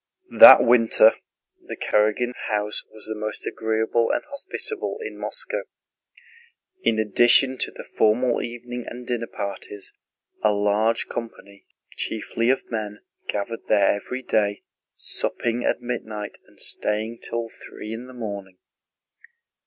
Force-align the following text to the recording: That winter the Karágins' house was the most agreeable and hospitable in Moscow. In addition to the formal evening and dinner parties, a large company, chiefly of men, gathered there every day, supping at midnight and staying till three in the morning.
That 0.39 0.63
winter 0.63 1.11
the 1.65 1.77
Karágins' 1.77 2.49
house 2.49 2.83
was 2.91 3.05
the 3.05 3.13
most 3.13 3.45
agreeable 3.45 4.09
and 4.09 4.23
hospitable 4.25 4.97
in 4.99 5.15
Moscow. 5.15 5.61
In 6.81 6.97
addition 6.97 7.55
to 7.59 7.69
the 7.69 7.83
formal 7.83 8.41
evening 8.41 8.85
and 8.87 9.05
dinner 9.05 9.27
parties, 9.31 9.93
a 10.43 10.51
large 10.53 11.07
company, 11.07 11.67
chiefly 11.97 12.49
of 12.49 12.71
men, 12.71 13.03
gathered 13.27 13.67
there 13.67 13.89
every 13.93 14.23
day, 14.23 14.63
supping 14.95 15.63
at 15.63 15.81
midnight 15.83 16.39
and 16.47 16.59
staying 16.59 17.19
till 17.21 17.49
three 17.49 17.93
in 17.93 18.07
the 18.07 18.13
morning. 18.15 18.57